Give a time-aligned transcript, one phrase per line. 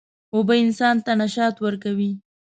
[0.33, 2.11] اوبه انسان ته نشاط ورکوي.